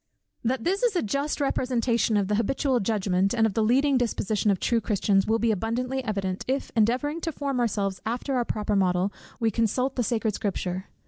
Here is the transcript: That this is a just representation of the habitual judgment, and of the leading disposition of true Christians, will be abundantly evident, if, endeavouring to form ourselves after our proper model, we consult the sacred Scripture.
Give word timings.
That 0.43 0.63
this 0.63 0.81
is 0.81 0.95
a 0.95 1.03
just 1.03 1.39
representation 1.39 2.17
of 2.17 2.27
the 2.27 2.33
habitual 2.33 2.79
judgment, 2.79 3.35
and 3.35 3.45
of 3.45 3.53
the 3.53 3.61
leading 3.63 3.99
disposition 3.99 4.49
of 4.49 4.59
true 4.59 4.81
Christians, 4.81 5.27
will 5.27 5.37
be 5.37 5.51
abundantly 5.51 6.03
evident, 6.03 6.43
if, 6.47 6.71
endeavouring 6.75 7.21
to 7.21 7.31
form 7.31 7.59
ourselves 7.59 8.01
after 8.03 8.33
our 8.33 8.45
proper 8.45 8.75
model, 8.75 9.13
we 9.39 9.51
consult 9.51 9.95
the 9.97 10.01
sacred 10.03 10.33
Scripture. 10.33 10.85